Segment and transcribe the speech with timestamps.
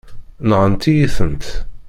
[0.49, 1.45] Nɣant-iyi-tent.